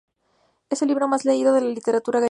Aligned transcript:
Es 0.71 0.81
el 0.81 0.87
libro 0.87 1.07
más 1.07 1.25
leído 1.25 1.53
de 1.53 1.61
la 1.61 1.67
literatura 1.67 2.17
gallega. 2.17 2.19